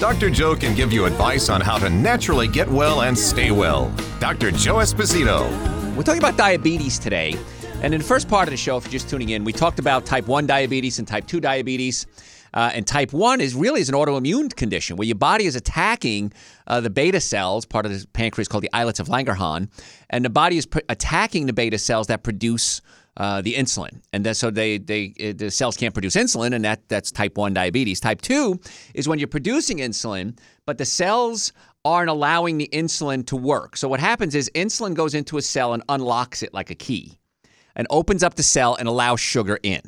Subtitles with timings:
[0.00, 0.30] Dr.
[0.30, 3.94] Joe can give you advice on how to naturally get well and stay well.
[4.18, 4.50] Dr.
[4.50, 5.44] Joe Esposito.
[5.94, 7.34] We're talking about diabetes today.
[7.82, 9.78] And in the first part of the show, if you're just tuning in, we talked
[9.78, 12.06] about type 1 diabetes and type 2 diabetes.
[12.54, 16.32] Uh, and type 1 is really is an autoimmune condition where your body is attacking
[16.66, 19.68] uh, the beta cells, part of the pancreas called the islets of Langerhans,
[20.08, 22.80] and the body is pr- attacking the beta cells that produce
[23.16, 26.64] uh, the insulin, and that, so they they uh, the cells can't produce insulin, and
[26.64, 28.00] that that's type one diabetes.
[28.00, 28.60] Type two
[28.94, 31.52] is when you're producing insulin, but the cells
[31.84, 33.76] aren't allowing the insulin to work.
[33.76, 37.18] So what happens is insulin goes into a cell and unlocks it like a key,
[37.74, 39.82] and opens up the cell and allows sugar in.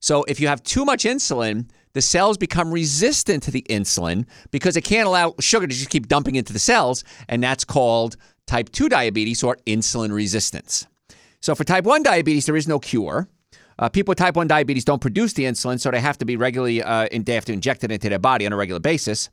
[0.00, 4.76] So if you have too much insulin, the cells become resistant to the insulin because
[4.76, 8.70] it can't allow sugar to just keep dumping into the cells, and that's called type
[8.70, 10.86] 2 diabetes or insulin resistance.
[11.42, 13.28] So for type 1 diabetes, there is no cure.
[13.78, 16.36] Uh, people with type 1 diabetes don't produce the insulin, so they have to be
[16.36, 19.28] regularly, uh, in, they have to inject it into their body on a regular basis.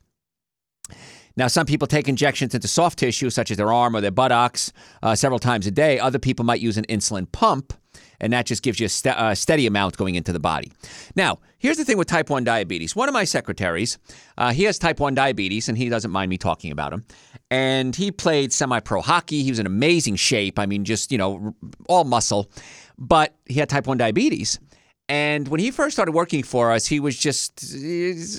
[1.36, 4.72] Now, some people take injections into soft tissue, such as their arm or their buttocks,
[5.02, 6.00] uh, several times a day.
[6.00, 7.72] Other people might use an insulin pump,
[8.20, 10.72] and that just gives you a st- uh, steady amount going into the body.
[11.14, 12.96] Now, here's the thing with type 1 diabetes.
[12.96, 13.98] One of my secretaries,
[14.36, 17.04] uh, he has type 1 diabetes, and he doesn't mind me talking about him.
[17.50, 19.42] And he played semi pro hockey.
[19.42, 20.58] He was in amazing shape.
[20.58, 21.54] I mean, just, you know,
[21.88, 22.50] all muscle.
[22.96, 24.60] But he had type 1 diabetes.
[25.08, 27.56] And when he first started working for us, he was just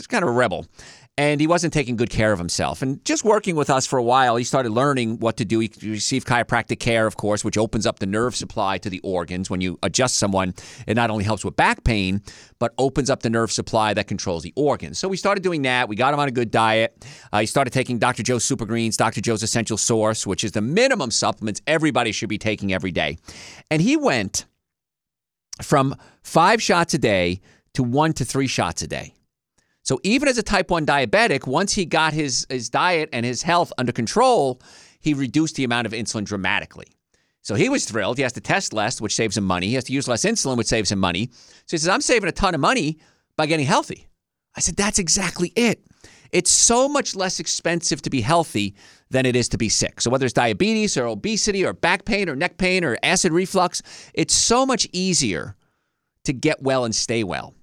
[0.08, 0.66] kind of a rebel
[1.18, 2.82] and he wasn't taking good care of himself.
[2.82, 5.60] And just working with us for a while, he started learning what to do.
[5.60, 9.50] He received chiropractic care, of course, which opens up the nerve supply to the organs.
[9.50, 10.54] When you adjust someone,
[10.88, 12.22] it not only helps with back pain,
[12.60, 15.00] but opens up the nerve supply that controls the organs.
[15.00, 15.90] So we started doing that.
[15.90, 17.06] We got him on a good diet.
[17.32, 18.24] Uh, he started taking Dr.
[18.24, 19.20] Joe's Super Greens, Dr.
[19.20, 23.18] Joe's Essential Source, which is the minimum supplements everybody should be taking every day.
[23.70, 24.46] And he went
[25.62, 27.42] from five shots a day
[27.74, 29.14] to one to three shots a day.
[29.92, 33.44] So even as a type 1 diabetic, once he got his, his diet and his
[33.44, 34.62] health under control,
[35.02, 36.88] he reduced the amount of insulin dramatically.
[37.42, 38.16] So he was thrilled.
[38.16, 39.68] He has to test less, which saves him money.
[39.68, 41.30] He has to use less insulin, which saves him money.
[41.34, 43.00] So he says, I'm saving a ton of money
[43.36, 44.08] by getting healthy.
[44.56, 45.84] I said, That's exactly it.
[46.32, 48.76] It's so much less expensive to be healthy
[49.10, 50.00] than it is to be sick.
[50.00, 53.82] So whether it's diabetes or obesity or back pain or neck pain or acid reflux,
[54.14, 55.58] it's so much easier
[56.24, 57.56] to get well and stay well.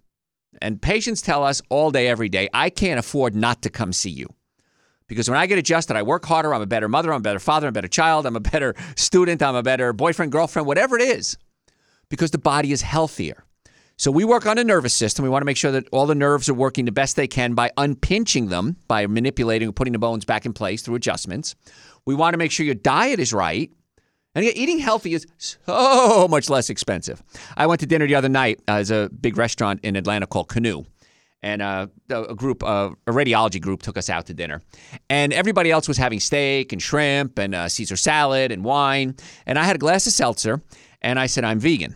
[0.60, 4.10] And patients tell us all day, every day, I can't afford not to come see
[4.10, 4.28] you.
[5.06, 6.52] Because when I get adjusted, I work harder.
[6.54, 7.12] I'm a better mother.
[7.12, 7.66] I'm a better father.
[7.66, 8.26] I'm a better child.
[8.26, 9.42] I'm a better student.
[9.42, 11.38] I'm a better boyfriend, girlfriend, whatever it is.
[12.10, 13.44] Because the body is healthier.
[13.96, 15.24] So we work on the nervous system.
[15.24, 17.54] We want to make sure that all the nerves are working the best they can
[17.54, 21.56] by unpinching them, by manipulating, or putting the bones back in place through adjustments.
[22.06, 23.72] We want to make sure your diet is right.
[24.38, 27.20] And eating healthy is so much less expensive.
[27.56, 28.60] I went to dinner the other night.
[28.68, 30.84] Uh, there's a big restaurant in Atlanta called Canoe.
[31.42, 34.62] And uh, a group, uh, a radiology group, took us out to dinner,
[35.10, 39.16] and everybody else was having steak and shrimp and uh, Caesar salad and wine,
[39.46, 40.62] and I had a glass of seltzer,
[41.00, 41.94] and I said I'm vegan,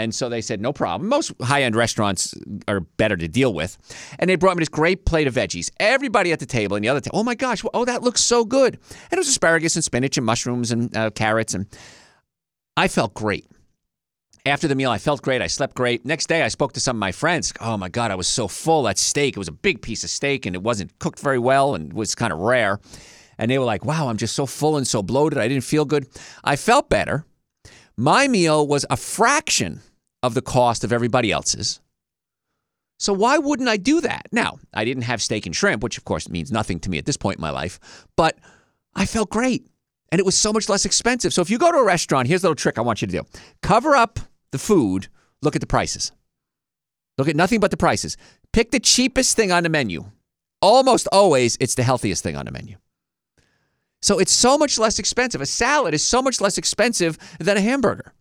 [0.00, 1.10] and so they said, no problem.
[1.10, 2.34] Most high end restaurants
[2.66, 3.76] are better to deal with.
[4.18, 5.70] And they brought me this great plate of veggies.
[5.78, 8.46] Everybody at the table and the other table, oh my gosh, oh, that looks so
[8.46, 8.74] good.
[8.74, 11.52] And it was asparagus and spinach and mushrooms and uh, carrots.
[11.52, 11.66] And
[12.78, 13.46] I felt great.
[14.46, 15.42] After the meal, I felt great.
[15.42, 16.06] I slept great.
[16.06, 17.52] Next day, I spoke to some of my friends.
[17.60, 18.84] Oh my God, I was so full.
[18.84, 21.74] That steak, it was a big piece of steak and it wasn't cooked very well
[21.74, 22.80] and was kind of rare.
[23.36, 25.38] And they were like, wow, I'm just so full and so bloated.
[25.38, 26.08] I didn't feel good.
[26.42, 27.26] I felt better.
[27.98, 29.82] My meal was a fraction
[30.22, 31.80] of the cost of everybody else's.
[32.98, 34.28] So why wouldn't I do that?
[34.30, 37.06] Now, I didn't have steak and shrimp, which of course means nothing to me at
[37.06, 38.38] this point in my life, but
[38.94, 39.66] I felt great.
[40.12, 41.32] And it was so much less expensive.
[41.32, 43.18] So if you go to a restaurant, here's a little trick I want you to
[43.20, 43.24] do.
[43.62, 45.08] Cover up the food,
[45.40, 46.12] look at the prices.
[47.16, 48.16] Look at nothing but the prices.
[48.52, 50.10] Pick the cheapest thing on the menu.
[50.60, 52.76] Almost always, it's the healthiest thing on the menu.
[54.02, 55.40] So it's so much less expensive.
[55.40, 58.12] A salad is so much less expensive than a hamburger.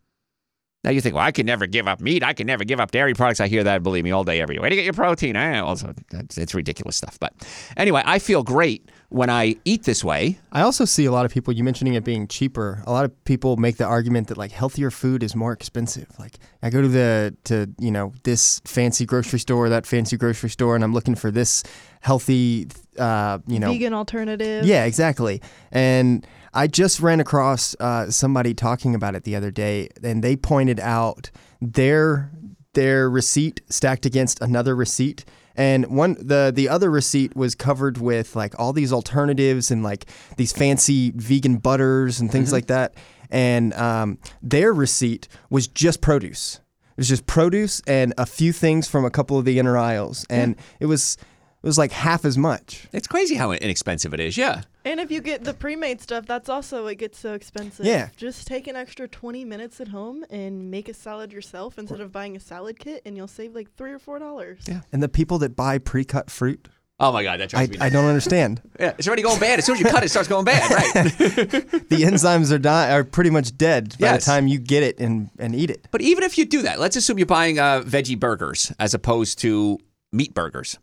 [0.83, 2.23] Now you think, well, I can never give up meat.
[2.23, 3.41] I can never give up dairy products.
[3.41, 5.35] I hear that, believe me, all day, every do you get your protein?
[5.35, 5.93] Eh, also,
[6.37, 7.19] it's ridiculous stuff.
[7.19, 7.33] But
[7.75, 10.39] anyway, I feel great when I eat this way.
[10.51, 12.83] I also see a lot of people, you mentioning it being cheaper.
[12.85, 16.07] A lot of people make the argument that like healthier food is more expensive.
[16.19, 20.51] Like I go to the, to, you know, this fancy grocery store, that fancy grocery
[20.51, 21.63] store, and I'm looking for this
[22.01, 22.67] healthy,
[22.97, 24.65] uh, you know, vegan alternative.
[24.65, 25.41] Yeah, exactly.
[25.71, 30.35] And I just ran across uh, somebody talking about it the other day, and they
[30.35, 32.31] pointed out their
[32.79, 35.25] their receipt stacked against another receipt
[35.57, 40.05] and one the the other receipt was covered with like all these alternatives and like
[40.37, 42.55] these fancy vegan butters and things mm-hmm.
[42.55, 42.93] like that
[43.29, 46.61] and um, their receipt was just produce
[46.91, 50.25] it was just produce and a few things from a couple of the inner aisles
[50.29, 50.63] and yeah.
[50.79, 51.17] it was
[51.61, 52.87] it was like half as much.
[52.93, 54.37] It's crazy how inexpensive it is.
[54.37, 54.61] Yeah.
[54.85, 57.85] And if you get the pre-made stuff, that's also it gets so expensive.
[57.85, 58.09] Yeah.
[58.15, 62.13] Just take an extra 20 minutes at home and make a salad yourself instead of
[62.13, 64.61] buying a salad kit, and you'll save like three or four dollars.
[64.67, 64.81] Yeah.
[64.93, 66.69] And the people that buy pre-cut fruit.
[67.01, 68.61] Oh my God, that I, I don't understand.
[68.79, 69.59] yeah, it's already going bad.
[69.59, 70.69] As soon as you cut it, it starts going bad.
[70.69, 70.93] Right.
[71.03, 74.25] the enzymes are die are pretty much dead by yes.
[74.25, 75.87] the time you get it and, and eat it.
[75.91, 79.39] But even if you do that, let's assume you're buying uh, veggie burgers as opposed
[79.39, 79.77] to
[80.11, 80.77] meat burgers.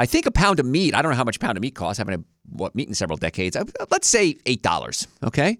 [0.00, 1.74] I think a pound of meat, I don't know how much a pound of meat
[1.74, 2.00] costs.
[2.00, 3.54] I haven't had what, meat in several decades.
[3.54, 5.58] Uh, let's say $8, okay?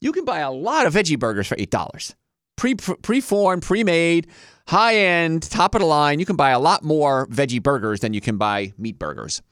[0.00, 2.14] You can buy a lot of veggie burgers for $8.
[2.56, 4.28] Pre pre-formed, pre-made,
[4.68, 6.20] high-end, top of the line.
[6.20, 9.42] You can buy a lot more veggie burgers than you can buy meat burgers.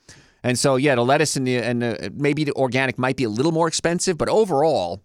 [0.44, 3.29] And so, yeah, the lettuce and the, and the, maybe the organic might be a
[3.29, 5.02] little more expensive, but overall,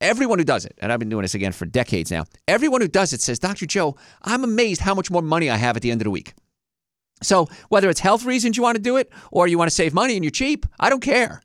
[0.00, 2.88] everyone who does it, and I've been doing this again for decades now, everyone who
[2.88, 3.66] does it says, Dr.
[3.66, 6.34] Joe, I'm amazed how much more money I have at the end of the week.
[7.22, 9.94] So whether it's health reasons you want to do it or you want to save
[9.94, 11.42] money and you're cheap, I don't care.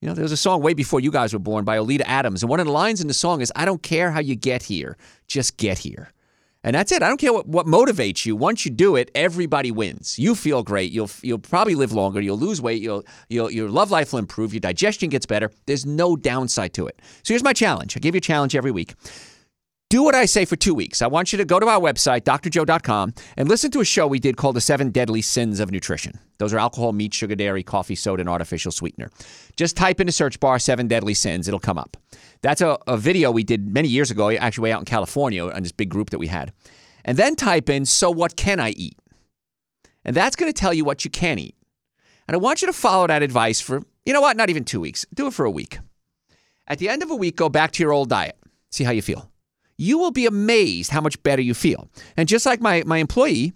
[0.00, 2.42] You know, there was a song way before you guys were born by Oleta Adams,
[2.42, 4.62] and one of the lines in the song is, "I don't care how you get
[4.62, 4.96] here,
[5.26, 6.10] just get here."
[6.62, 7.02] And that's it.
[7.02, 8.36] I don't care what, what motivates you.
[8.36, 10.18] Once you do it, everybody wins.
[10.18, 10.92] You feel great.
[10.92, 12.20] You'll you'll probably live longer.
[12.20, 12.82] You'll lose weight.
[12.82, 14.52] You'll, you'll your love life will improve.
[14.52, 15.50] Your digestion gets better.
[15.66, 17.00] There's no downside to it.
[17.22, 17.96] So here's my challenge.
[17.96, 18.94] I give you a challenge every week.
[19.90, 21.02] Do what I say for two weeks.
[21.02, 24.20] I want you to go to our website, drjoe.com, and listen to a show we
[24.20, 26.20] did called The Seven Deadly Sins of Nutrition.
[26.38, 29.10] Those are alcohol, meat, sugar, dairy, coffee, soda, and artificial sweetener.
[29.56, 31.96] Just type in the search bar Seven Deadly Sins, it'll come up.
[32.40, 35.64] That's a, a video we did many years ago, actually, way out in California, on
[35.64, 36.52] this big group that we had.
[37.04, 38.96] And then type in, So what can I eat?
[40.04, 41.56] And that's going to tell you what you can eat.
[42.28, 44.78] And I want you to follow that advice for, you know what, not even two
[44.78, 45.04] weeks.
[45.12, 45.80] Do it for a week.
[46.68, 48.36] At the end of a week, go back to your old diet.
[48.70, 49.29] See how you feel
[49.80, 51.88] you will be amazed how much better you feel.
[52.16, 53.54] And just like my, my employee,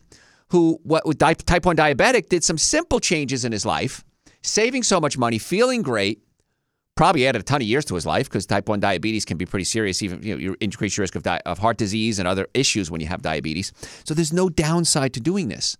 [0.48, 4.02] who what, with type 1 diabetic did some simple changes in his life,
[4.42, 6.22] saving so much money, feeling great,
[6.94, 9.44] probably added a ton of years to his life because type 1 diabetes can be
[9.44, 10.02] pretty serious.
[10.02, 12.90] Even you, know, you increase your risk of, di- of heart disease and other issues
[12.90, 13.72] when you have diabetes.
[14.04, 15.76] So there's no downside to doing this.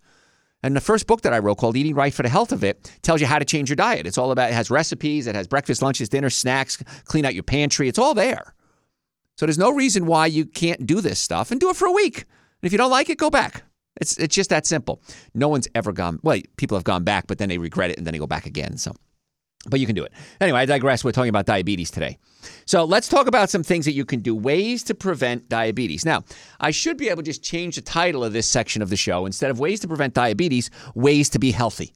[0.62, 2.90] And the first book that I wrote called Eating Right for the Health of It
[3.00, 4.06] tells you how to change your diet.
[4.06, 7.44] It's all about, it has recipes, it has breakfast, lunches, dinner, snacks, clean out your
[7.44, 7.88] pantry.
[7.88, 8.54] It's all there.
[9.36, 11.92] So there's no reason why you can't do this stuff and do it for a
[11.92, 12.18] week.
[12.18, 13.64] And if you don't like it, go back.
[14.00, 15.02] It's it's just that simple.
[15.34, 16.18] No one's ever gone.
[16.22, 18.46] Well, people have gone back, but then they regret it and then they go back
[18.46, 18.76] again.
[18.76, 18.92] So,
[19.68, 20.60] but you can do it anyway.
[20.60, 21.04] I digress.
[21.04, 22.18] We're talking about diabetes today.
[22.66, 26.04] So let's talk about some things that you can do, ways to prevent diabetes.
[26.04, 26.24] Now,
[26.60, 29.26] I should be able to just change the title of this section of the show
[29.26, 31.92] instead of ways to prevent diabetes, ways to be healthy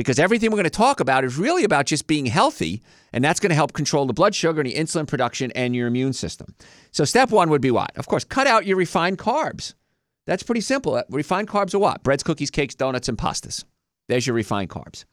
[0.00, 2.80] because everything we're going to talk about is really about just being healthy,
[3.12, 5.86] and that's going to help control the blood sugar and the insulin production and your
[5.86, 6.54] immune system.
[6.90, 7.94] So, step one would be what?
[7.98, 9.74] Of course, cut out your refined carbs.
[10.24, 10.94] That's pretty simple.
[10.94, 12.02] Uh, refined carbs are what?
[12.02, 13.64] Breads, cookies, cakes, donuts, and pastas.
[14.08, 15.04] There's your refined carbs.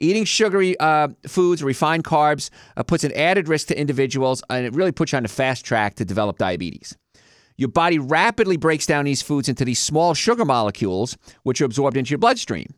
[0.00, 2.48] Eating sugary uh, foods, refined carbs,
[2.78, 5.66] uh, puts an added risk to individuals, and it really puts you on the fast
[5.66, 6.96] track to develop diabetes.
[7.58, 11.98] Your body rapidly breaks down these foods into these small sugar molecules, which are absorbed
[11.98, 12.72] into your bloodstream.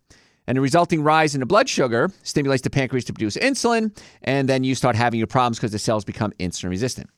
[0.46, 4.49] And the resulting rise in the blood sugar stimulates the pancreas to produce insulin, and
[4.49, 7.08] then you start having your problems because the cells become insulin resistant.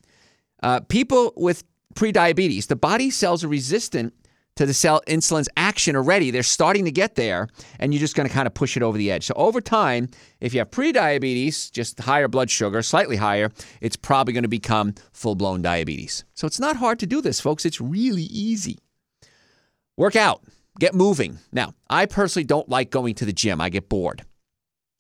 [0.63, 1.65] Uh, people with
[1.95, 4.13] prediabetes, the body cells are resistant
[4.57, 6.31] to the cell insulin's action already.
[6.31, 8.97] They're starting to get there, and you're just going to kind of push it over
[8.97, 9.27] the edge.
[9.27, 10.09] So over time,
[10.41, 13.51] if you have prediabetes, just higher blood sugar, slightly higher,
[13.81, 16.25] it's probably going to become full blown diabetes.
[16.35, 17.65] So it's not hard to do this, folks.
[17.65, 18.79] It's really easy.
[19.97, 20.43] Work out
[20.79, 21.39] get moving.
[21.53, 24.25] Now, I personally don't like going to the gym, I get bored.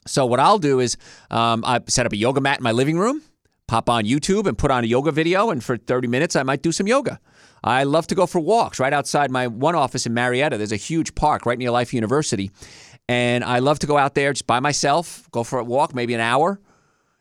[0.06, 0.96] So, what I'll do is
[1.30, 3.22] um, I set up a yoga mat in my living room,
[3.66, 6.62] pop on YouTube and put on a yoga video, and for 30 minutes, I might
[6.62, 7.20] do some yoga.
[7.62, 10.58] I love to go for walks right outside my one office in Marietta.
[10.58, 12.50] There's a huge park right near Life University.
[13.08, 16.14] And I love to go out there just by myself, go for a walk, maybe
[16.14, 16.60] an hour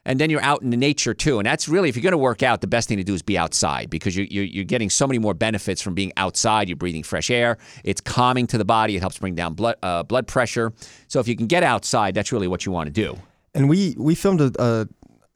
[0.05, 1.39] and then you're out in the nature too.
[1.39, 3.21] And that's really, if you're going to work out, the best thing to do is
[3.21, 6.67] be outside because you're, you're, getting so many more benefits from being outside.
[6.67, 7.57] You're breathing fresh air.
[7.83, 8.95] It's calming to the body.
[8.95, 10.73] It helps bring down blood uh, blood pressure.
[11.07, 13.17] So if you can get outside, that's really what you want to do.
[13.53, 14.87] And we we filmed a, a,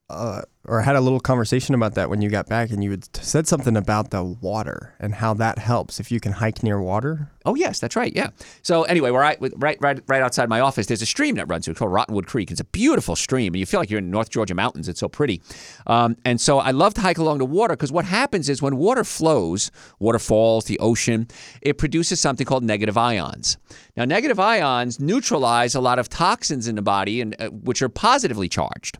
[0.09, 3.15] a or had a little conversation about that when you got back, and you had
[3.15, 7.31] said something about the water and how that helps if you can hike near water.
[7.45, 8.13] Oh yes, that's right.
[8.13, 8.31] Yeah.
[8.61, 11.47] So anyway, where I right right right right outside my office, there's a stream that
[11.47, 12.51] runs through called Rottenwood Creek.
[12.51, 14.89] It's a beautiful stream, and you feel like you're in North Georgia mountains.
[14.89, 15.41] It's so pretty.
[15.85, 18.77] Um, and so I love to hike along the water because what happens is when
[18.77, 21.27] water flows, waterfalls, the ocean,
[21.61, 23.57] it produces something called negative ions.
[23.95, 27.89] Now, negative ions neutralize a lot of toxins in the body, and uh, which are
[27.89, 28.99] positively charged.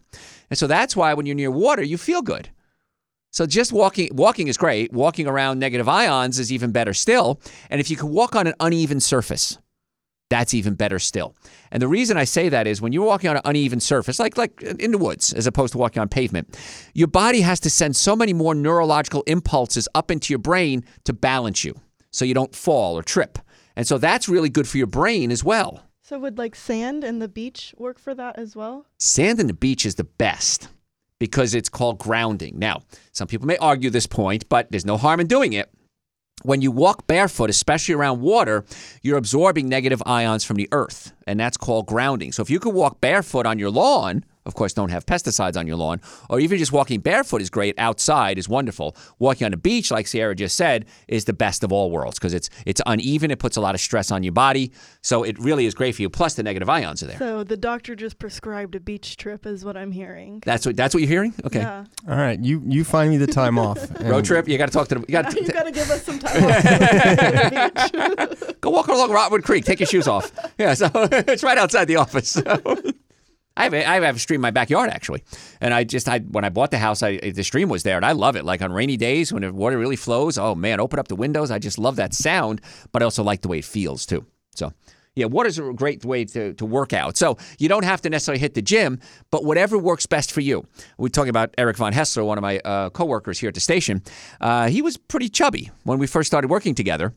[0.50, 2.50] And so that's why when you're near water, you feel good.
[3.32, 4.92] So just walking walking is great.
[4.94, 7.40] Walking around negative ions is even better still.
[7.70, 9.58] And if you can walk on an uneven surface,
[10.30, 11.36] that's even better still.
[11.72, 14.38] And the reason I say that is when you're walking on an uneven surface, like
[14.38, 16.58] like in the woods, as opposed to walking on pavement,
[16.94, 21.14] your body has to send so many more neurological impulses up into your brain to
[21.14, 21.80] balance you,
[22.12, 23.40] so you don't fall or trip.
[23.76, 25.87] And so that's really good for your brain as well.
[26.08, 28.86] So would like sand and the beach work for that as well?
[28.98, 30.70] Sand and the beach is the best
[31.20, 32.58] because it's called grounding.
[32.58, 35.70] Now, some people may argue this point, but there's no harm in doing it.
[36.44, 38.64] When you walk barefoot, especially around water,
[39.02, 42.32] you're absorbing negative ions from the earth, and that's called grounding.
[42.32, 45.68] So if you could walk barefoot on your lawn, of course, don't have pesticides on
[45.68, 47.78] your lawn, or even just walking barefoot is great.
[47.78, 48.96] Outside is wonderful.
[49.20, 52.34] Walking on a beach, like Sierra just said, is the best of all worlds because
[52.34, 53.30] it's it's uneven.
[53.30, 56.02] It puts a lot of stress on your body, so it really is great for
[56.02, 56.10] you.
[56.10, 57.18] Plus, the negative ions are there.
[57.18, 60.42] So the doctor just prescribed a beach trip, is what I'm hearing.
[60.46, 61.34] That's what that's what you're hearing.
[61.46, 61.60] Okay.
[61.60, 61.86] Yeah.
[62.10, 63.78] All right, you you find me the time off.
[64.02, 64.48] Road trip.
[64.48, 65.02] You got to talk to the.
[65.02, 67.92] You got you to gotta give us some time off.
[67.92, 69.66] go to go walk along Rottenwood Creek.
[69.66, 70.32] Take your shoes off.
[70.58, 70.74] Yeah.
[70.74, 72.30] So it's right outside the office.
[72.30, 72.62] So.
[73.58, 75.24] I have, a, I have a stream in my backyard actually,
[75.60, 78.06] and I just I when I bought the house, I the stream was there, and
[78.06, 78.46] I love it.
[78.46, 81.52] Like on rainy days when the water really flows, oh man, open up the windows.
[81.52, 82.62] I just love that sound,
[82.92, 84.26] but I also like the way it feels too.
[84.56, 84.72] So
[85.18, 87.18] yeah, water's a great way to, to work out.
[87.18, 89.00] So you don't have to necessarily hit the gym,
[89.32, 90.68] but whatever works best for you.
[91.00, 94.04] We're talking about Eric Von Haessler, one of my uh, coworkers here at the station.
[94.40, 97.16] Uh, he was pretty chubby when we first started working together.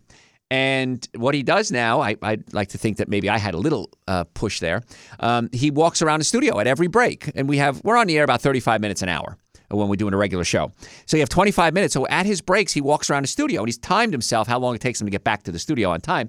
[0.51, 3.59] And what he does now, I, I'd like to think that maybe I had a
[3.59, 4.83] little uh, push there.
[5.21, 8.19] Um, he walks around the studio at every break, and we have we're on the
[8.19, 9.37] air about 35 minutes an hour
[9.69, 10.73] when we're doing a regular show.
[11.07, 11.95] So you have 25 minutes.
[11.95, 14.75] So at his breaks, he walks around the studio, and he's timed himself how long
[14.75, 16.29] it takes him to get back to the studio on time.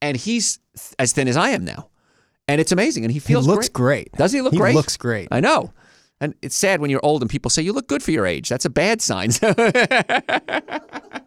[0.00, 1.88] And he's th- as thin as I am now,
[2.46, 3.04] and it's amazing.
[3.04, 4.12] And he feels He looks great.
[4.12, 4.58] Doesn't he look great?
[4.58, 4.74] he great?
[4.76, 5.26] looks great.
[5.32, 5.72] I know.
[6.20, 8.48] And it's sad when you're old and people say you look good for your age.
[8.48, 9.30] That's a bad sign.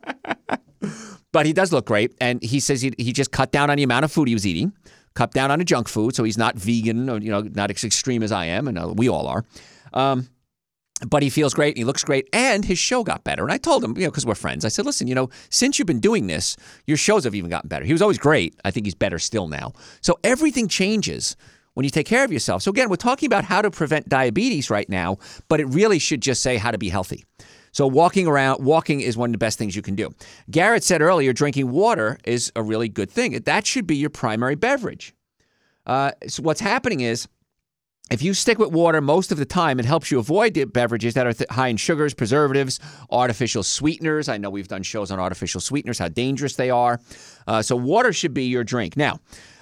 [1.31, 2.15] but he does look great.
[2.19, 4.45] And he says he, he just cut down on the amount of food he was
[4.48, 4.74] eating,
[5.13, 6.15] cut down on the junk food.
[6.15, 8.67] So he's not vegan or, you know, not as extreme as I am.
[8.67, 9.45] And uh, we all are.
[9.93, 10.29] Um,
[11.07, 13.57] but he feels great and he looks great and his show got better and i
[13.57, 16.00] told him you know because we're friends i said listen you know since you've been
[16.00, 16.57] doing this
[16.88, 19.48] your shows have even gotten better he was always great i think he's better still
[19.48, 19.71] now
[20.01, 21.36] so everything changes
[21.75, 24.69] when you take care of yourself so again we're talking about how to prevent diabetes
[24.69, 25.17] right now
[25.48, 27.24] but it really should just say how to be healthy
[27.72, 30.10] so walking around walking is one of the best things you can do
[30.50, 34.56] garrett said earlier drinking water is a really good thing that should be your primary
[34.56, 35.14] beverage
[35.86, 37.28] uh, so what's happening is
[38.10, 41.14] if you stick with water most of the time, it helps you avoid the beverages
[41.14, 42.80] that are th- high in sugars, preservatives,
[43.12, 44.28] artificial sweeteners.
[44.28, 47.00] I know we've done shows on artificial sweeteners, how dangerous they are.
[47.48, 48.98] Uh, so water should be your drink.
[48.98, 49.20] Now,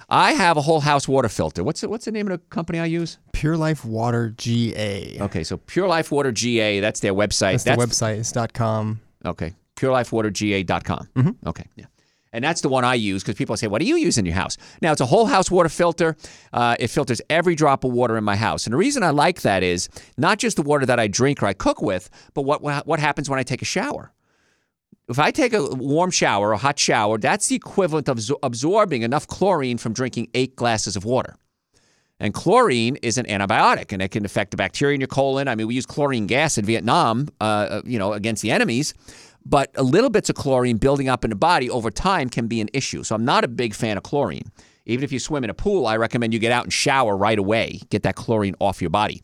[0.08, 1.62] I have a whole house water filter.
[1.62, 3.18] What's the, what's the name of the company I use?
[3.32, 5.18] Pure Life Water GA.
[5.20, 6.80] Okay, so Pure Life Water GA.
[6.80, 7.62] That's their website.
[7.62, 8.18] That's the website.
[8.18, 9.00] It's dot .com.
[9.24, 9.54] Okay.
[9.76, 11.36] PureLifeWaterGA.com.
[11.46, 11.64] Okay.
[11.76, 11.86] Yeah.
[12.32, 14.34] And that's the one I use because people say, What do you use in your
[14.34, 14.56] house?
[14.82, 16.16] Now, it's a whole house water filter.
[16.52, 18.66] Uh, it filters every drop of water in my house.
[18.66, 21.46] And the reason I like that is not just the water that I drink or
[21.46, 24.12] I cook with, but what, what happens when I take a shower.
[25.08, 29.02] If I take a warm shower, or a hot shower, that's the equivalent of absorbing
[29.02, 31.34] enough chlorine from drinking eight glasses of water.
[32.20, 35.48] And chlorine is an antibiotic, and it can affect the bacteria in your colon.
[35.48, 38.92] I mean, we use chlorine gas in Vietnam, uh, you know, against the enemies.
[39.46, 42.60] But a little bits of chlorine building up in the body over time can be
[42.60, 43.02] an issue.
[43.02, 44.50] So I'm not a big fan of chlorine.
[44.84, 47.38] Even if you swim in a pool, I recommend you get out and shower right
[47.38, 47.80] away.
[47.88, 49.22] Get that chlorine off your body.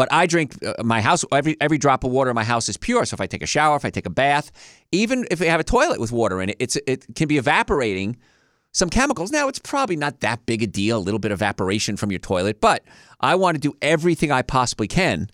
[0.00, 1.26] But I drink uh, my house.
[1.30, 3.04] Every every drop of water in my house is pure.
[3.04, 4.50] So if I take a shower, if I take a bath,
[4.92, 8.16] even if I have a toilet with water in it, it's it can be evaporating
[8.72, 9.30] some chemicals.
[9.30, 10.96] Now it's probably not that big a deal.
[10.96, 12.82] A little bit of evaporation from your toilet, but
[13.20, 15.28] I want to do everything I possibly can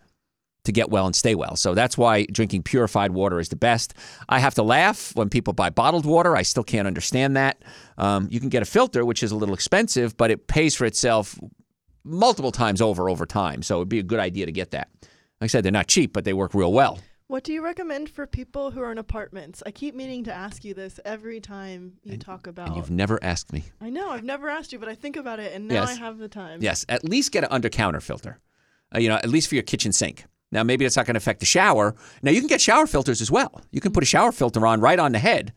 [0.65, 1.55] to get well and stay well.
[1.55, 3.95] So that's why drinking purified water is the best.
[4.29, 6.37] I have to laugh when people buy bottled water.
[6.37, 7.63] I still can't understand that.
[7.99, 10.87] Um, you can get a filter, which is a little expensive, but it pays for
[10.87, 11.39] itself
[12.07, 13.63] multiple times over over time.
[13.63, 14.89] So it'd be a good idea to get that.
[15.03, 15.09] Like
[15.43, 16.99] I said, they're not cheap, but they work real well.
[17.29, 19.61] What do you recommend for people who are in apartments?
[19.67, 22.69] I keep meaning to ask you this every time you talk about.
[22.69, 23.65] And you've never asked me.
[23.81, 25.89] I know I've never asked you, but I think about it, and now Yes.
[25.91, 26.63] I have the time.
[26.63, 28.39] Yes, at least get an under counter filter.
[28.95, 30.25] Uh, you know, at least for your kitchen sink.
[30.53, 31.97] Now, maybe that's not going to affect the shower.
[32.23, 33.61] Now, you can get shower filters as well.
[33.73, 35.53] You can put a shower filter on right on the head,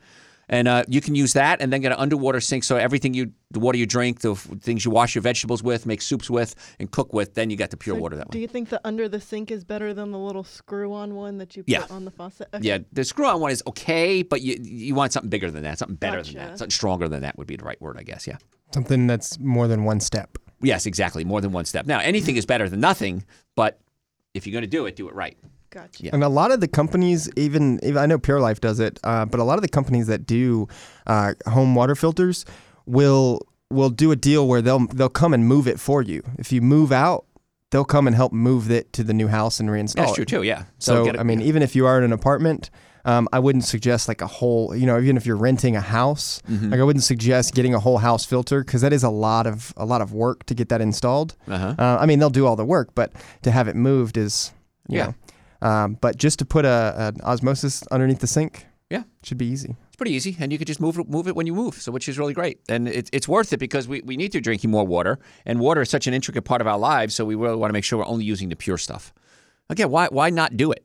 [0.49, 2.63] and uh, you can use that, and then get an underwater sink.
[2.63, 5.85] So everything you, the water you drink, the f- things you wash your vegetables with,
[5.85, 8.31] make soups with, and cook with, then you got the pure So water that way.
[8.31, 11.55] Do you think the under the sink is better than the little screw-on one that
[11.55, 11.85] you put Yeah.
[11.89, 12.47] on the faucet?
[12.53, 12.67] Okay.
[12.67, 15.95] Yeah, the screw-on one is okay, but you you want something bigger than that, something
[15.95, 18.27] better than that, something stronger than that would be the right word, I guess.
[18.27, 18.37] Yeah.
[18.73, 20.37] Something that's more than one step.
[20.61, 21.23] Yes, exactly.
[21.23, 21.85] More than one step.
[21.85, 23.23] Now, anything is better than nothing,
[23.55, 23.79] but
[24.33, 25.37] if you're going to do it, do it right.
[25.71, 26.03] Gotcha.
[26.03, 26.11] Yeah.
[26.13, 29.25] And a lot of the companies, even, even I know Pure Life does it, uh,
[29.25, 30.67] but a lot of the companies that do
[31.07, 32.45] uh, home water filters
[32.85, 33.39] will
[33.71, 36.23] will do a deal where they'll they'll come and move it for you.
[36.39, 37.25] If you move out,
[37.69, 40.15] they'll come and help move it to the new house and reinstall That's it.
[40.15, 40.43] true too.
[40.43, 40.63] Yeah.
[40.79, 42.71] So, it- I mean, even if you are in an apartment,
[43.05, 44.75] um, I wouldn't suggest like a whole.
[44.75, 46.71] You know, even if you're renting a house, Mm-hmm.
[46.71, 49.71] like I wouldn't suggest getting a whole house filter because that is a lot of
[49.77, 51.35] a lot of work to get that installed.
[51.47, 51.75] Uh-huh.
[51.77, 54.51] Uh, I mean, they'll do all the work, but to have it moved is,
[54.87, 55.05] you Yeah.
[55.05, 55.15] know.
[55.61, 59.03] Um, but just to put a, an osmosis underneath the sink, Yeah.
[59.23, 59.75] should be easy.
[59.87, 61.75] It's pretty easy, and you could just move it, move it when you move.
[61.81, 64.39] So, which is really great, and it's it's worth it because we, we need to
[64.41, 67.13] drinking more water, and water is such an intricate part of our lives.
[67.15, 69.13] So we really want to make sure we're only using the pure stuff.
[69.69, 70.83] Again, why why not do it?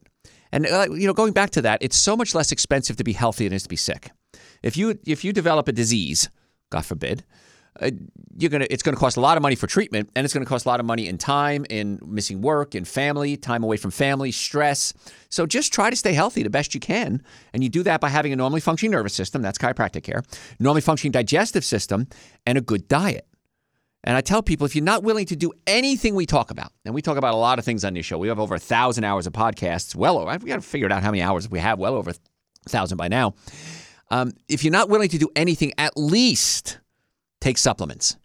[0.53, 3.13] And uh, you know, going back to that, it's so much less expensive to be
[3.13, 4.11] healthy than it is to be sick.
[4.63, 6.29] If you if you develop a disease,
[6.71, 7.25] God forbid,
[7.81, 7.91] uh,
[8.37, 10.65] you're gonna it's gonna cost a lot of money for treatment, and it's gonna cost
[10.65, 14.31] a lot of money in time, in missing work, in family, time away from family,
[14.31, 14.93] stress.
[15.29, 18.09] So just try to stay healthy the best you can, and you do that by
[18.09, 19.43] having a normally functioning nervous system.
[19.43, 20.23] That's chiropractic care,
[20.59, 22.07] normally functioning digestive system,
[22.47, 23.27] and a good diet.
[24.05, 26.95] And I tell people if you're not willing to do anything we talk about, and
[26.95, 29.05] we talk about a lot of things on this show, we have over a thousand
[29.05, 29.95] hours of podcasts.
[29.95, 31.79] Well, over, we got to figure out how many hours we have.
[31.79, 32.15] Well over a
[32.69, 33.35] thousand by now.
[34.11, 36.79] Um, if you're not willing to do anything, at least
[37.45, 38.17] take supplements.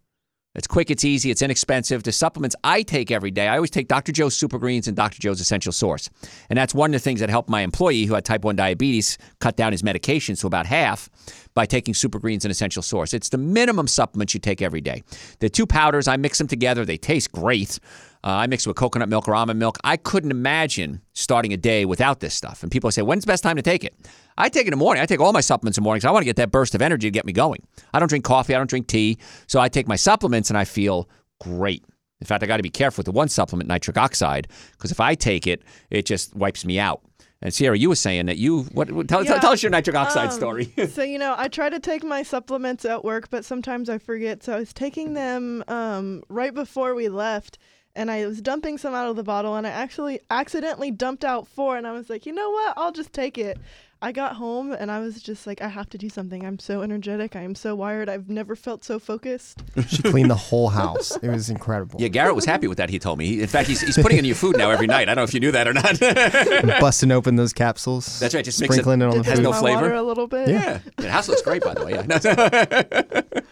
[0.55, 2.03] It's quick, it's easy, it's inexpensive.
[2.03, 4.13] The supplements I take every day, I always take Dr.
[4.13, 5.19] Joe's Super Greens and Dr.
[5.19, 6.09] Joe's Essential Source.
[6.49, 9.17] And that's one of the things that helped my employee who had type 1 diabetes
[9.39, 11.09] cut down his medication to about half
[11.53, 13.13] by taking Super Greens and Essential Source.
[13.13, 15.03] It's the minimum supplements you take every day.
[15.39, 17.77] The two powders, I mix them together, they taste great.
[18.23, 19.77] Uh, I mix it with coconut milk or almond milk.
[19.83, 22.63] I couldn't imagine starting a day without this stuff.
[22.63, 23.95] And people say, when's the best time to take it?
[24.38, 25.01] I take it in the morning.
[25.01, 26.75] I take all my supplements in the morning because I want to get that burst
[26.75, 27.63] of energy to get me going.
[27.94, 28.53] I don't drink coffee.
[28.53, 29.17] I don't drink tea.
[29.48, 31.07] So I take my supplements and I feel
[31.39, 31.85] great.
[32.20, 35.00] In fact, I got to be careful with the one supplement, nitric oxide, because if
[35.00, 37.01] I take it, it just wipes me out.
[37.41, 38.91] And Sierra, you were saying that you what?
[38.91, 40.74] what- Tell, tell, tell us your nitric oxide um, story.
[40.91, 44.44] so you know, I try to take my supplements at work, but sometimes I forget.
[44.44, 47.57] So I was taking them um, right before we left,
[48.00, 51.48] and I was dumping some out of the bottle, and I actually accidentally dumped out
[51.48, 52.74] four, and I was like, you know what?
[52.77, 53.57] I'll just take it.
[54.01, 56.46] I got home and I was just like, I have to do something.
[56.46, 57.35] I'm so energetic.
[57.35, 58.07] I am so wired.
[58.07, 59.62] I've never felt so focused.
[59.90, 61.18] She cleaned the whole house.
[61.22, 62.00] It was incredible.
[62.00, 62.90] yeah, Garrett was happy with that.
[62.90, 63.25] He told me.
[63.27, 65.09] He- In fact, he's, he's putting it in your food now every night.
[65.09, 66.00] I don't know if you knew that or not.
[66.79, 68.22] Busting open those capsules.
[68.22, 69.44] That's right, just mix it- sprinkling it, on the Dipping has food.
[69.44, 69.81] no my flavor?
[69.81, 70.48] water a little bit.
[70.48, 71.92] Yeah, the house looks great, by the way.
[71.92, 73.42] Yeah.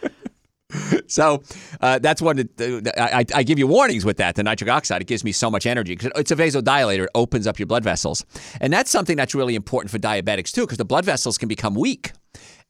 [1.08, 1.43] so
[1.82, 2.36] uh, that's one.
[2.38, 4.36] That, uh, I, I give you warnings with that.
[4.36, 7.04] The nitric oxide it gives me so much energy because it's a vasodilator.
[7.04, 8.26] It opens up your blood vessels,
[8.62, 11.76] and that's something that's really important for diabetics too, because the blood vessels can become
[11.76, 12.12] weak.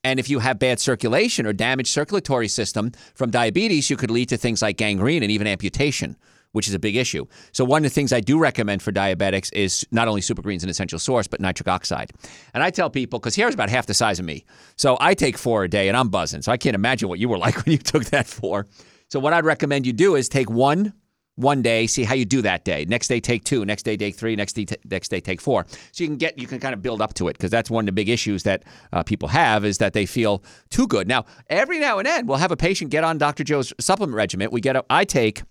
[0.03, 4.29] And if you have bad circulation or damaged circulatory system from diabetes, you could lead
[4.29, 6.15] to things like gangrene and even amputation,
[6.57, 7.25] which is a big issue.
[7.53, 10.63] So one of the things I do recommend for diabetics is not only super greens
[10.63, 12.11] and essential source, but nitric oxide.
[12.53, 14.43] And I tell people because Sierra's about half the size of me,
[14.75, 16.41] so I take four a day, and I'm buzzing.
[16.41, 18.67] So I can't imagine what you were like when you took that four.
[19.09, 20.93] So what I'd recommend you do is take one
[21.37, 22.85] one day, see how you do that day.
[22.87, 23.63] Next day, take two.
[23.63, 24.35] Next day, take three.
[24.35, 25.65] Next day, t- next day, take four.
[25.91, 27.83] So you can get, you can kind of build up to it because that's one
[27.83, 31.07] of the big issues that uh, people have is that they feel too good.
[31.07, 33.43] Now, every now and then, we'll have a patient get on Dr.
[33.43, 34.49] Joe's supplement regimen.
[34.51, 35.43] We get, a, I take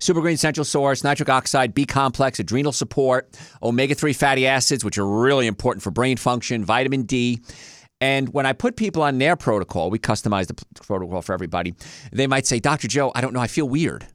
[0.00, 4.96] Super Green Essential Source, nitric oxide, B complex, adrenal support, omega 3 fatty acids, which
[4.96, 7.40] are really important for brain function, vitamin D.
[8.00, 11.74] And when I put people on their protocol, we customize the protocol for everybody.
[12.12, 12.88] They might say, Dr.
[12.88, 14.06] Joe, I don't know, I feel weird.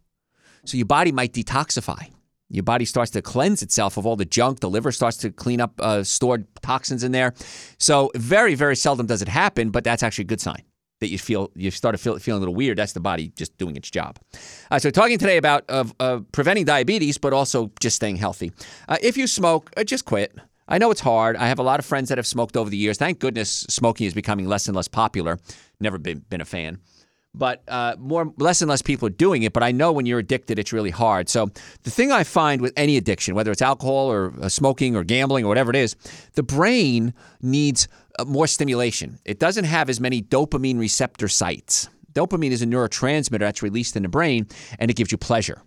[0.66, 2.10] So your body might detoxify.
[2.50, 4.62] Your body starts to cleanse itself of all the junk.
[4.62, 7.36] The liver starts to clean up uh, stored toxins in there.
[7.78, 10.64] So very, very seldom does it happen, but that's actually a good sign
[11.00, 12.78] that you feel you start feel feeling a little weird.
[12.78, 14.18] That's the body just doing its job.
[14.72, 18.52] Uh, so talking today about uh, uh, preventing diabetes, but also just staying healthy.
[18.88, 20.36] Uh, if you smoke, uh, just quit.
[20.68, 21.36] I know it's hard.
[21.36, 22.98] I have a lot of friends that have smoked over the years.
[22.98, 25.38] Thank goodness smoking is becoming less and less popular.
[25.80, 26.80] Never been been a fan.
[27.38, 29.54] but uh, more less and less people are doing it.
[29.54, 31.30] But I know when you're addicted, it's really hard.
[31.30, 31.50] So
[31.84, 35.50] the thing I find with any addiction, whether it's alcohol or smoking or gambling or
[35.50, 35.96] whatever it is,
[36.34, 37.88] the brain needs
[38.26, 39.20] more stimulation.
[39.26, 41.90] It doesn't have as many dopamine receptor sites.
[42.14, 44.48] Dopamine is a neurotransmitter that's released in the brain,
[44.80, 45.62] and it gives you pleasure.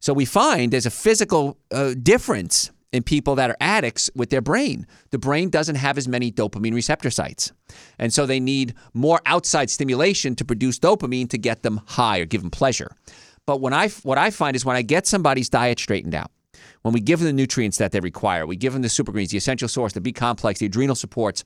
[0.00, 4.40] So we find there's a physical uh, difference in people that are addicts with their
[4.40, 4.86] brain.
[5.10, 7.52] The brain doesn't have as many dopamine receptor sites.
[7.98, 12.26] And so they need more outside stimulation to produce dopamine to get them high or
[12.26, 12.90] give them pleasure.
[13.46, 16.30] But when I, what I find is when I get somebody's diet straightened out,
[16.82, 19.30] when we give them the nutrients that they require, we give them the super greens,
[19.30, 21.44] the essential source, the B complex, the adrenal supports,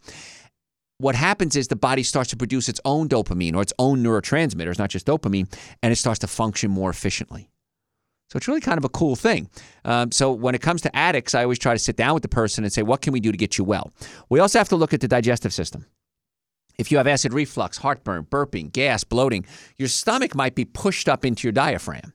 [1.00, 4.78] what happens is the body starts to produce its own dopamine or its own neurotransmitters,
[4.78, 7.48] not just dopamine, and it starts to function more efficiently.
[8.28, 9.48] So it's really kind of a cool thing.
[9.84, 12.28] Um, so when it comes to addicts, I always try to sit down with the
[12.28, 13.92] person and say, what can we do to get you well?
[14.28, 15.86] We also have to look at the digestive system.
[16.78, 19.46] If you have acid reflux, heartburn, burping, gas, bloating,
[19.78, 22.12] your stomach might be pushed up into your diaphragm.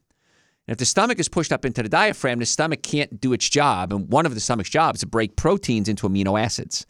[0.67, 3.50] And if the stomach is pushed up into the diaphragm, the stomach can't do its
[3.50, 3.91] job.
[3.91, 6.86] And one of the stomach's jobs is to break proteins into amino acids.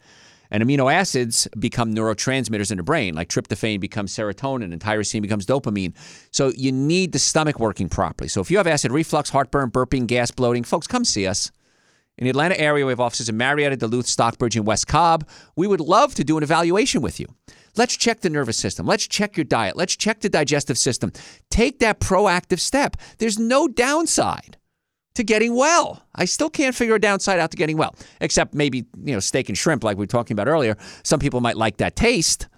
[0.50, 5.46] And amino acids become neurotransmitters in the brain, like tryptophan becomes serotonin and tyrosine becomes
[5.46, 5.94] dopamine.
[6.30, 8.28] So you need the stomach working properly.
[8.28, 11.50] So if you have acid reflux, heartburn, burping, gas, bloating, folks, come see us.
[12.18, 15.28] In the Atlanta area, we have offices in Marietta, Duluth, Stockbridge, and West Cobb.
[15.54, 17.26] We would love to do an evaluation with you.
[17.76, 18.86] Let's check the nervous system.
[18.86, 19.76] Let's check your diet.
[19.76, 21.12] Let's check the digestive system.
[21.50, 22.96] Take that proactive step.
[23.18, 24.56] There's no downside
[25.16, 26.02] to getting well.
[26.14, 29.48] I still can't figure a downside out to getting well, except maybe, you know, steak
[29.48, 30.76] and shrimp, like we were talking about earlier.
[31.02, 32.48] Some people might like that taste.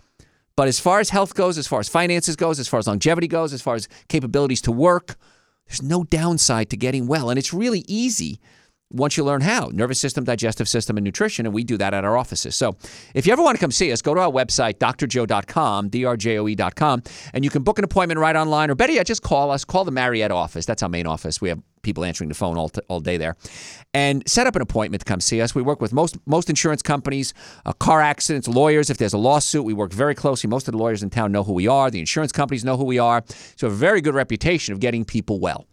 [0.57, 3.29] But as far as health goes, as far as finances goes, as far as longevity
[3.29, 5.17] goes, as far as capabilities to work,
[5.69, 7.31] there's no downside to getting well.
[7.31, 8.41] And it's really easy
[8.91, 11.47] once you learn how nervous system, digestive system, and nutrition.
[11.47, 12.57] And we do that at our offices.
[12.57, 12.77] So
[13.15, 17.03] if you ever want to come see us, go to our website, drjoe.com, drjoe.com,
[17.35, 18.71] and you can book an appointment right online.
[18.71, 19.65] Or better yet, just call us.
[19.65, 20.67] Call the Marietta office.
[20.67, 21.41] That's our main office.
[21.41, 23.37] We have people answering the phone all, t- all day there.
[23.95, 25.55] And set up an appointment to come see us.
[25.55, 27.35] We work with most, most insurance companies,
[27.67, 28.91] uh, car accidents, lawyers.
[28.91, 30.49] If there's a lawsuit, we work very closely.
[30.49, 31.91] Most of the lawyers in town know who we are.
[31.91, 33.23] The insurance companies know who we are.
[33.57, 35.67] So a very good reputation of getting people well.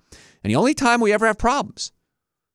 [0.44, 1.92] And the only time we ever have problems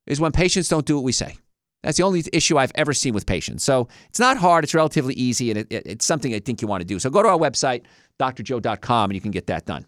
[0.07, 1.37] is when patients don't do what we say.
[1.83, 3.65] That's the only issue I've ever seen with patients.
[3.65, 4.65] So it's not hard.
[4.65, 6.99] It's relatively easy, and it, it, it's something I think you want to do.
[6.99, 7.83] So go to our website,
[8.19, 9.87] drjoe.com, and you can get that done.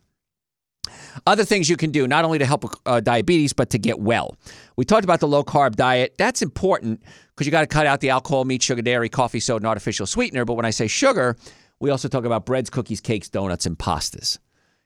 [1.26, 4.36] Other things you can do, not only to help uh, diabetes, but to get well.
[4.76, 6.14] We talked about the low carb diet.
[6.18, 9.58] That's important because you got to cut out the alcohol, meat, sugar, dairy, coffee, soda,
[9.58, 10.44] and artificial sweetener.
[10.44, 11.36] But when I say sugar,
[11.78, 14.38] we also talk about breads, cookies, cakes, donuts, and pastas.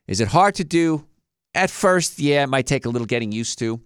[0.06, 1.06] Is it hard to do?
[1.54, 3.80] At first, yeah, it might take a little getting used to.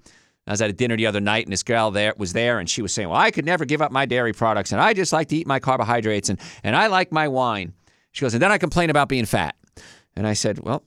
[0.51, 2.69] I was at a dinner the other night, and this girl there was there, and
[2.69, 5.13] she was saying, "Well, I could never give up my dairy products, and I just
[5.13, 7.73] like to eat my carbohydrates, and and I like my wine."
[8.11, 9.55] She goes, and then I complain about being fat.
[10.17, 10.83] And I said, "Well,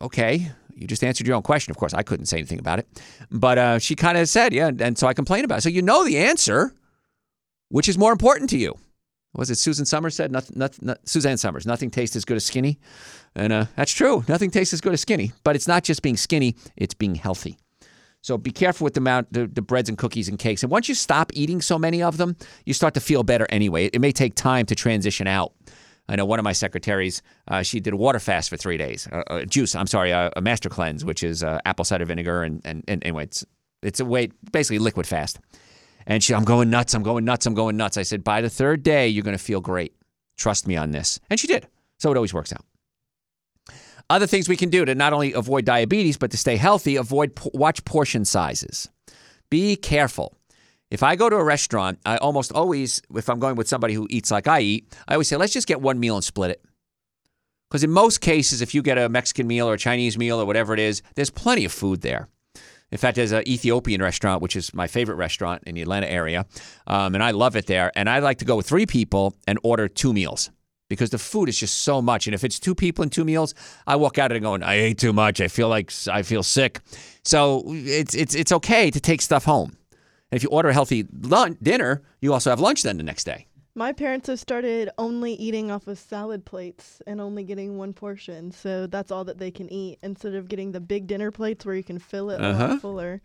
[0.00, 1.72] okay, you just answered your own question.
[1.72, 2.88] Of course, I couldn't say anything about it,
[3.30, 5.62] but uh, she kind of said, yeah, and so I complained about it.
[5.62, 6.72] So you know the answer.
[7.68, 8.78] Which is more important to you?
[9.34, 10.32] Was it Susan Somers said?
[10.32, 11.66] Nothing, nothing, not, Suzanne Somers.
[11.66, 12.78] Nothing tastes as good as skinny,
[13.34, 14.24] and uh, that's true.
[14.26, 15.32] Nothing tastes as good as skinny.
[15.44, 17.58] But it's not just being skinny; it's being healthy.
[18.26, 20.64] So be careful with the amount, the, the, breads and cookies and cakes.
[20.64, 22.34] And once you stop eating so many of them,
[22.64, 23.86] you start to feel better anyway.
[23.86, 25.52] It may take time to transition out.
[26.08, 29.06] I know one of my secretaries, uh, she did a water fast for three days.
[29.12, 32.42] Uh, uh, juice, I'm sorry, uh, a master cleanse, which is uh, apple cider vinegar.
[32.42, 33.46] And, and, and anyway, it's,
[33.84, 35.38] it's a way, basically liquid fast.
[36.04, 37.96] And she, I'm going nuts, I'm going nuts, I'm going nuts.
[37.96, 39.94] I said, by the third day, you're going to feel great.
[40.36, 41.20] Trust me on this.
[41.30, 41.68] And she did.
[42.00, 42.64] So it always works out.
[44.08, 47.32] Other things we can do to not only avoid diabetes, but to stay healthy, avoid
[47.52, 48.88] watch portion sizes.
[49.50, 50.36] Be careful.
[50.90, 54.06] If I go to a restaurant, I almost always, if I'm going with somebody who
[54.08, 56.64] eats like I eat, I always say, let's just get one meal and split it.
[57.68, 60.46] Because in most cases, if you get a Mexican meal or a Chinese meal or
[60.46, 62.28] whatever it is, there's plenty of food there.
[62.92, 66.46] In fact, there's an Ethiopian restaurant, which is my favorite restaurant in the Atlanta area,
[66.86, 67.90] um, and I love it there.
[67.96, 70.50] And I like to go with three people and order two meals
[70.88, 72.26] because the food is just so much.
[72.26, 73.54] And if it's two people and two meals,
[73.86, 75.40] I walk out of it going, I ate too much.
[75.40, 76.80] I feel like I feel sick.
[77.24, 79.76] So it's it's it's okay to take stuff home.
[80.30, 83.24] And if you order a healthy lunch, dinner, you also have lunch then the next
[83.24, 83.46] day.
[83.74, 88.50] My parents have started only eating off of salad plates and only getting one portion.
[88.50, 91.74] So that's all that they can eat instead of getting the big dinner plates where
[91.74, 92.64] you can fill it uh-huh.
[92.64, 93.20] a lot fuller.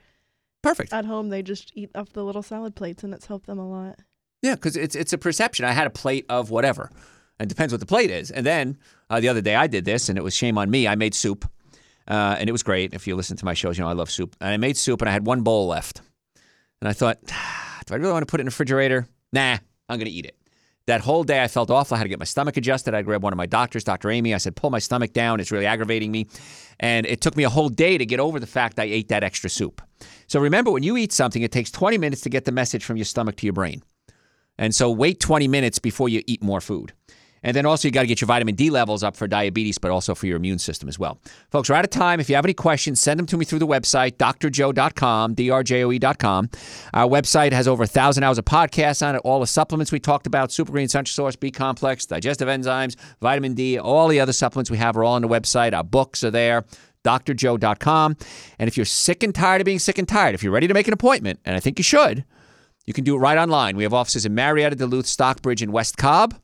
[0.61, 0.91] Perfect.
[0.91, 3.67] At home, they just eat off the little salad plates, and it's helped them a
[3.67, 3.99] lot.
[4.41, 5.65] Yeah, because it's it's a perception.
[5.65, 6.91] I had a plate of whatever.
[7.41, 8.31] It depends what the plate is.
[8.31, 8.77] And then
[9.09, 10.87] uh, the other day I did this, and it was shame on me.
[10.87, 11.49] I made soup,
[12.07, 12.93] uh, and it was great.
[12.93, 14.35] If you listen to my shows, you know I love soup.
[14.39, 16.01] And I made soup, and I had one bowl left.
[16.81, 19.07] And I thought, do I really want to put it in the refrigerator?
[19.33, 19.57] Nah,
[19.89, 20.35] I'm going to eat it.
[20.87, 21.95] That whole day I felt awful.
[21.95, 22.95] I had to get my stomach adjusted.
[22.95, 24.09] I grabbed one of my doctors, Dr.
[24.09, 24.33] Amy.
[24.33, 25.39] I said, pull my stomach down.
[25.39, 26.27] It's really aggravating me.
[26.79, 29.23] And it took me a whole day to get over the fact I ate that
[29.23, 29.81] extra soup.
[30.27, 32.97] So remember, when you eat something, it takes 20 minutes to get the message from
[32.97, 33.83] your stomach to your brain.
[34.57, 36.93] And so wait 20 minutes before you eat more food.
[37.43, 39.91] And then also, you got to get your vitamin D levels up for diabetes, but
[39.91, 41.19] also for your immune system as well.
[41.49, 42.19] Folks, we're out of time.
[42.19, 46.49] If you have any questions, send them to me through the website, drjoe.com, drjoe.com.
[46.93, 49.99] Our website has over a thousand hours of podcasts on it, all the supplements we
[49.99, 54.33] talked about Super Green, Essential Source, B Complex, digestive enzymes, vitamin D, all the other
[54.33, 55.73] supplements we have are all on the website.
[55.73, 56.65] Our books are there
[57.03, 58.15] drjoe.com.
[58.59, 60.73] And if you're sick and tired of being sick and tired, if you're ready to
[60.73, 62.23] make an appointment, and I think you should,
[62.85, 63.75] you can do it right online.
[63.77, 66.35] We have offices in Marietta, Duluth, Stockbridge, and West Cobb.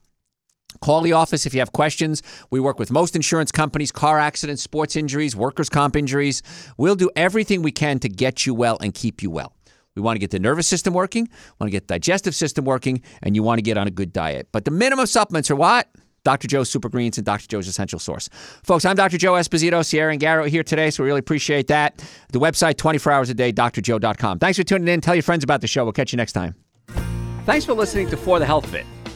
[0.82, 2.24] Call the office if you have questions.
[2.50, 6.44] We work with most insurance companies, car accidents, sports injuries, workers' comp injuries.
[6.78, 9.54] We'll do everything we can to get you well and keep you well.
[9.96, 11.28] We want to get the nervous system working,
[11.60, 14.48] want to get digestive system working, and you want to get on a good diet.
[14.52, 15.90] But the minimum supplements are what?
[16.24, 16.48] Dr.
[16.48, 17.48] Joe's Super Greens and Dr.
[17.48, 18.30] Joe's Essential Source.
[18.64, 19.18] Folks, I'm Dr.
[19.18, 22.04] Joe Esposito, Sierra and Garrett here today, so we really appreciate that.
[22.34, 24.40] The website, 24 hours a day, drjoe.com.
[24.40, 25.00] Thanks for tuning in.
[25.00, 25.86] Tell your friends about the show.
[25.86, 26.56] We'll catch you next time.
[27.46, 28.86] Thanks for listening to For the Health of It.